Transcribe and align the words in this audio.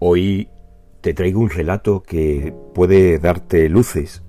Hoy 0.00 0.48
te 1.00 1.12
traigo 1.12 1.40
un 1.40 1.50
relato 1.50 2.02
que 2.04 2.54
puede 2.72 3.18
darte 3.18 3.68
luces 3.68 4.22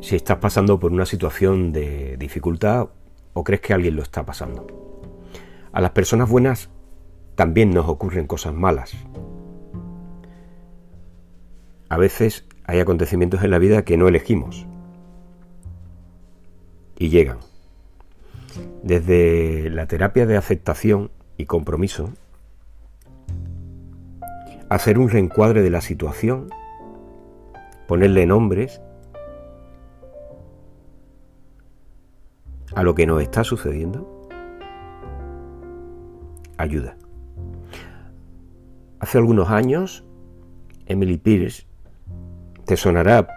si 0.00 0.16
estás 0.16 0.38
pasando 0.38 0.80
por 0.80 0.92
una 0.92 1.06
situación 1.06 1.72
de 1.72 2.16
dificultad 2.16 2.88
o 3.34 3.44
crees 3.44 3.60
que 3.60 3.72
alguien 3.72 3.94
lo 3.94 4.02
está 4.02 4.26
pasando. 4.26 4.66
A 5.72 5.80
las 5.80 5.92
personas 5.92 6.28
buenas 6.28 6.70
también 7.36 7.70
nos 7.70 7.88
ocurren 7.88 8.26
cosas 8.26 8.52
malas. 8.52 8.94
A 11.88 11.96
veces 11.98 12.46
hay 12.64 12.80
acontecimientos 12.80 13.44
en 13.44 13.52
la 13.52 13.58
vida 13.58 13.84
que 13.84 13.96
no 13.96 14.08
elegimos 14.08 14.66
y 16.98 17.10
llegan. 17.10 17.38
Desde 18.82 19.70
la 19.70 19.86
terapia 19.86 20.26
de 20.26 20.36
aceptación 20.36 21.10
y 21.36 21.44
compromiso, 21.44 22.10
hacer 24.68 24.98
un 24.98 25.08
reencuadre 25.08 25.62
de 25.62 25.70
la 25.70 25.80
situación, 25.80 26.48
ponerle 27.86 28.26
nombres 28.26 28.80
a 32.74 32.82
lo 32.82 32.94
que 32.94 33.06
nos 33.06 33.22
está 33.22 33.44
sucediendo, 33.44 34.28
ayuda. 36.58 36.96
Hace 38.98 39.18
algunos 39.18 39.50
años, 39.50 40.04
Emily 40.86 41.16
Pierce, 41.18 41.66
te 42.64 42.76
sonará 42.76 43.28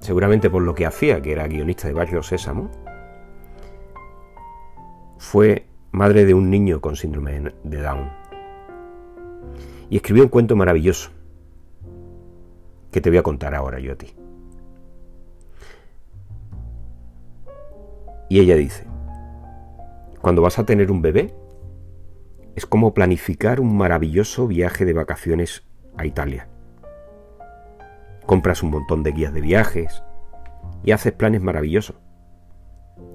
seguramente 0.00 0.50
por 0.50 0.62
lo 0.62 0.74
que 0.74 0.84
hacía, 0.84 1.22
que 1.22 1.32
era 1.32 1.46
guionista 1.46 1.88
de 1.88 1.94
Barrio 1.94 2.22
Sésamo, 2.22 2.70
fue 5.18 5.66
madre 5.92 6.26
de 6.26 6.34
un 6.34 6.50
niño 6.50 6.80
con 6.80 6.96
síndrome 6.96 7.54
de 7.62 7.80
Down. 7.80 8.23
Y 9.90 9.96
escribió 9.96 10.24
un 10.24 10.28
cuento 10.28 10.56
maravilloso 10.56 11.10
que 12.90 13.00
te 13.00 13.10
voy 13.10 13.18
a 13.18 13.22
contar 13.22 13.54
ahora 13.54 13.80
yo 13.80 13.92
a 13.92 13.96
ti. 13.96 14.14
Y 18.28 18.40
ella 18.40 18.56
dice, 18.56 18.86
cuando 20.20 20.42
vas 20.42 20.58
a 20.58 20.64
tener 20.64 20.90
un 20.90 21.02
bebé, 21.02 21.34
es 22.56 22.66
como 22.66 22.94
planificar 22.94 23.60
un 23.60 23.76
maravilloso 23.76 24.46
viaje 24.46 24.84
de 24.84 24.92
vacaciones 24.92 25.64
a 25.96 26.06
Italia. 26.06 26.48
Compras 28.26 28.62
un 28.62 28.70
montón 28.70 29.02
de 29.02 29.12
guías 29.12 29.34
de 29.34 29.40
viajes 29.40 30.02
y 30.84 30.92
haces 30.92 31.12
planes 31.12 31.42
maravillosos. 31.42 31.96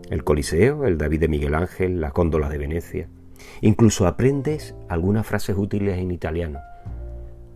El 0.09 0.23
Coliseo, 0.23 0.85
el 0.85 0.97
David 0.97 1.21
de 1.21 1.27
Miguel 1.29 1.55
Ángel, 1.55 2.01
la 2.01 2.11
Cóndola 2.11 2.49
de 2.49 2.57
Venecia. 2.57 3.09
Incluso 3.61 4.07
aprendes 4.07 4.75
algunas 4.87 5.25
frases 5.25 5.55
útiles 5.57 5.97
en 5.97 6.11
italiano. 6.11 6.59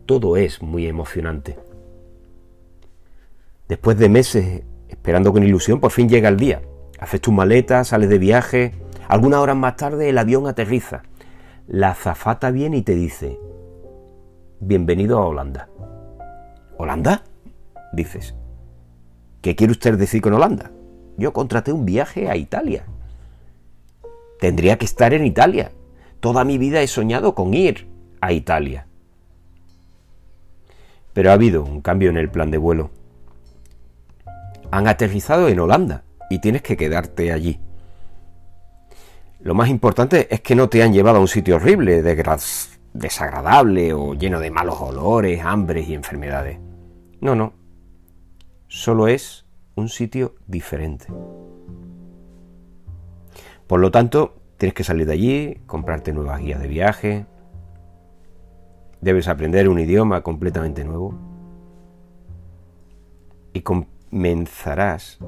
Todo 0.06 0.38
es 0.38 0.62
muy 0.62 0.88
emocionante. 0.88 1.58
Después 3.68 3.98
de 3.98 4.10
meses 4.10 4.64
esperando 4.90 5.34
con 5.34 5.44
ilusión, 5.44 5.80
por 5.80 5.92
fin 5.92 6.10
llega 6.10 6.30
el 6.30 6.38
día. 6.38 6.62
Haces 7.00 7.22
tus 7.22 7.34
maletas, 7.34 7.90
sales 7.90 8.10
de 8.10 8.20
viaje. 8.20 8.74
Algunas 9.08 9.40
horas 9.40 9.56
más 9.56 9.76
tarde 9.76 10.10
el 10.10 10.18
avión 10.18 10.48
aterriza. 10.48 11.04
La 11.68 11.92
azafata 11.92 12.52
viene 12.52 12.78
y 12.78 12.82
te 12.82 12.94
dice, 12.94 13.40
bienvenido 14.60 15.18
a 15.18 15.26
Holanda. 15.26 15.70
¿Holanda? 16.78 17.24
dices, 17.94 18.36
¿qué 19.42 19.56
quiere 19.56 19.72
usted 19.72 19.98
decir 19.98 20.22
con 20.22 20.34
Holanda? 20.34 20.72
Yo 21.18 21.32
contraté 21.32 21.72
un 21.72 21.86
viaje 21.86 22.30
a 22.30 22.36
Italia. 22.36 22.86
Tendría 24.40 24.78
que 24.78 24.86
estar 24.86 25.14
en 25.14 25.26
Italia. 25.26 25.72
Toda 26.24 26.46
mi 26.46 26.58
vida 26.58 26.82
he 26.82 26.88
soñado 26.88 27.36
con 27.36 27.54
ir 27.54 27.86
a 28.22 28.32
Italia. 28.32 28.88
Pero 31.12 31.30
ha 31.30 31.34
habido 31.34 31.66
un 31.66 31.82
cambio 31.82 32.10
en 32.12 32.16
el 32.16 32.30
plan 32.30 32.50
de 32.50 32.58
vuelo. 32.58 32.92
Han 34.72 34.88
aterrizado 34.88 35.50
en 35.50 35.60
Holanda 35.60 36.06
y 36.30 36.40
tienes 36.40 36.62
que 36.62 36.78
quedarte 36.78 37.34
allí. 37.34 37.60
Lo 39.42 39.54
más 39.54 39.68
importante 39.68 40.34
es 40.34 40.40
que 40.40 40.56
no 40.56 40.70
te 40.70 40.82
han 40.82 40.94
llevado 40.94 41.18
a 41.18 41.20
un 41.20 41.28
sitio 41.28 41.58
horrible, 41.58 42.02
desagradable 42.94 43.94
o 43.94 44.14
lleno 44.14 44.40
de 44.40 44.50
malos 44.50 44.80
olores, 44.80 45.44
hambres 45.44 45.90
y 45.90 45.94
enfermedades. 45.94 46.58
No, 47.20 47.36
no 47.36 47.52
solo 48.70 49.10
es 49.10 49.46
un 49.76 49.90
sitio 49.90 50.36
diferente. 50.48 51.08
Por 53.68 53.82
lo 53.82 53.92
tanto, 53.92 54.36
tienes 54.58 54.74
que 54.74 54.84
salir 54.84 55.06
de 55.08 55.14
allí, 55.14 55.62
comprarte 55.66 56.14
nuevas 56.14 56.40
guías 56.40 56.60
de 56.60 56.68
viaje, 56.68 57.26
debes 59.02 59.28
aprender 59.28 59.68
un 59.68 59.80
idioma 59.80 60.22
completamente 60.22 60.84
nuevo 60.86 61.14
y 63.52 63.62
comenzarás 63.62 65.20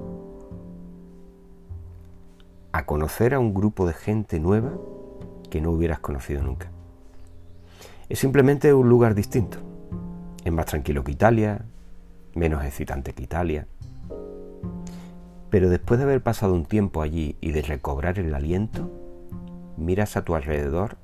a 2.71 2.85
conocer 2.85 3.33
a 3.33 3.39
un 3.39 3.53
grupo 3.53 3.85
de 3.85 3.93
gente 3.93 4.39
nueva 4.39 4.73
que 5.49 5.61
no 5.61 5.71
hubieras 5.71 5.99
conocido 5.99 6.41
nunca. 6.41 6.71
Es 8.09 8.19
simplemente 8.19 8.73
un 8.73 8.89
lugar 8.89 9.15
distinto. 9.15 9.57
Es 10.43 10.53
más 10.53 10.67
tranquilo 10.67 11.03
que 11.03 11.11
Italia, 11.11 11.65
menos 12.33 12.63
excitante 12.63 13.13
que 13.13 13.23
Italia. 13.23 13.67
Pero 15.49 15.69
después 15.69 15.97
de 15.99 16.03
haber 16.03 16.21
pasado 16.21 16.53
un 16.53 16.65
tiempo 16.65 17.01
allí 17.01 17.37
y 17.41 17.51
de 17.51 17.61
recobrar 17.61 18.19
el 18.19 18.33
aliento, 18.33 19.04
miras 19.77 20.17
a 20.17 20.23
tu 20.23 20.35
alrededor 20.35 20.97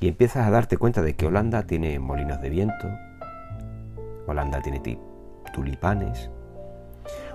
y 0.00 0.08
empiezas 0.08 0.46
a 0.46 0.50
darte 0.50 0.76
cuenta 0.76 1.02
de 1.02 1.16
que 1.16 1.26
Holanda 1.26 1.64
tiene 1.64 1.98
molinos 1.98 2.40
de 2.40 2.50
viento, 2.50 2.88
Holanda 4.26 4.60
tiene 4.60 4.80
tulipanes, 5.52 6.30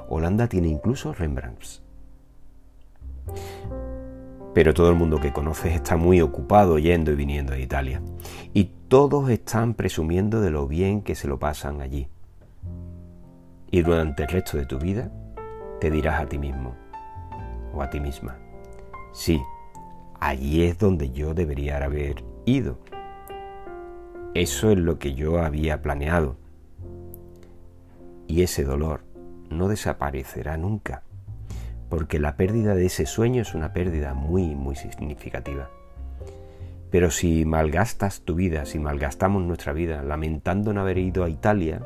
Holanda 0.07 0.47
tiene 0.47 0.67
incluso 0.67 1.13
Rembrandts. 1.13 1.81
Pero 4.53 4.73
todo 4.73 4.89
el 4.89 4.95
mundo 4.95 5.19
que 5.19 5.33
conoces 5.33 5.73
está 5.73 5.97
muy 5.97 6.21
ocupado 6.21 6.77
yendo 6.77 7.11
y 7.11 7.15
viniendo 7.15 7.53
de 7.53 7.61
Italia. 7.61 8.01
Y 8.53 8.65
todos 8.87 9.29
están 9.29 9.73
presumiendo 9.73 10.41
de 10.41 10.51
lo 10.51 10.67
bien 10.67 11.01
que 11.01 11.15
se 11.15 11.27
lo 11.27 11.39
pasan 11.39 11.81
allí. 11.81 12.07
Y 13.71 13.81
durante 13.81 14.23
el 14.23 14.29
resto 14.29 14.57
de 14.57 14.67
tu 14.67 14.77
vida 14.77 15.09
te 15.81 15.89
dirás 15.89 16.21
a 16.21 16.27
ti 16.27 16.37
mismo 16.37 16.75
o 17.73 17.81
a 17.81 17.89
ti 17.89 17.99
misma, 17.99 18.37
sí, 19.11 19.41
allí 20.27 20.63
es 20.63 20.77
donde 20.77 21.11
yo 21.11 21.33
debería 21.33 21.83
haber 21.83 22.23
ido. 22.45 22.79
Eso 24.33 24.71
es 24.71 24.77
lo 24.77 24.97
que 24.97 25.13
yo 25.13 25.39
había 25.39 25.81
planeado. 25.81 26.37
Y 28.27 28.41
ese 28.41 28.63
dolor 28.63 29.03
no 29.49 29.67
desaparecerá 29.67 30.55
nunca, 30.57 31.03
porque 31.89 32.19
la 32.19 32.37
pérdida 32.37 32.73
de 32.73 32.85
ese 32.85 33.05
sueño 33.05 33.41
es 33.41 33.53
una 33.53 33.73
pérdida 33.73 34.13
muy, 34.13 34.55
muy 34.55 34.75
significativa. 34.75 35.69
Pero 36.89 37.11
si 37.11 37.43
malgastas 37.43 38.21
tu 38.21 38.35
vida, 38.35 38.65
si 38.65 38.79
malgastamos 38.79 39.43
nuestra 39.43 39.73
vida 39.73 40.03
lamentando 40.03 40.73
no 40.73 40.81
haber 40.81 40.99
ido 40.99 41.23
a 41.23 41.29
Italia, 41.29 41.85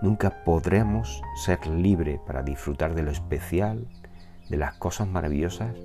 nunca 0.00 0.44
podremos 0.44 1.20
ser 1.44 1.66
libres 1.66 2.20
para 2.26 2.42
disfrutar 2.42 2.94
de 2.94 3.02
lo 3.02 3.10
especial, 3.10 3.86
de 4.48 4.56
las 4.56 4.78
cosas 4.78 5.08
maravillosas 5.08 5.76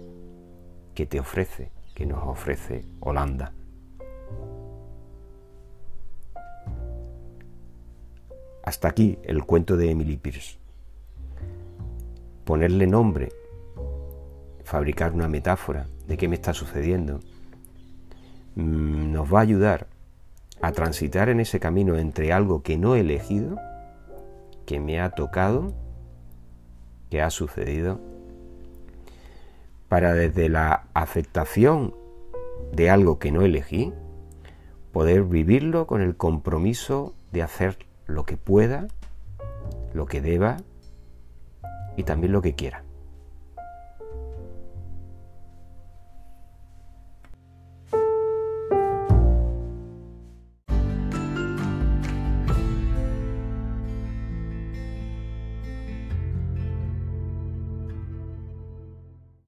que 0.93 1.05
te 1.05 1.19
ofrece, 1.19 1.71
que 1.93 2.05
nos 2.05 2.23
ofrece 2.23 2.85
Holanda. 2.99 3.53
Hasta 8.63 8.87
aquí 8.87 9.17
el 9.23 9.43
cuento 9.43 9.75
de 9.77 9.91
Emily 9.91 10.17
Pierce. 10.17 10.57
Ponerle 12.45 12.87
nombre, 12.87 13.29
fabricar 14.63 15.13
una 15.13 15.27
metáfora 15.27 15.87
de 16.07 16.17
qué 16.17 16.27
me 16.27 16.35
está 16.35 16.53
sucediendo, 16.53 17.19
mm, 18.55 19.11
nos 19.11 19.33
va 19.33 19.39
a 19.39 19.43
ayudar 19.43 19.87
a 20.61 20.71
transitar 20.71 21.29
en 21.29 21.39
ese 21.39 21.59
camino 21.59 21.97
entre 21.97 22.33
algo 22.33 22.61
que 22.61 22.77
no 22.77 22.95
he 22.95 22.99
elegido 22.99 23.57
que 24.65 24.79
me 24.79 25.01
ha 25.01 25.09
tocado, 25.09 25.73
que 27.09 27.21
ha 27.21 27.29
sucedido, 27.29 27.99
para 29.91 30.13
desde 30.13 30.47
la 30.47 30.85
aceptación 30.93 31.93
de 32.71 32.89
algo 32.89 33.19
que 33.19 33.29
no 33.29 33.41
elegí, 33.41 33.91
poder 34.93 35.23
vivirlo 35.23 35.85
con 35.85 35.99
el 35.99 36.15
compromiso 36.15 37.13
de 37.33 37.41
hacer 37.41 37.77
lo 38.05 38.23
que 38.23 38.37
pueda, 38.37 38.87
lo 39.93 40.05
que 40.05 40.21
deba 40.21 40.55
y 41.97 42.03
también 42.03 42.31
lo 42.31 42.41
que 42.41 42.55
quiera. 42.55 42.85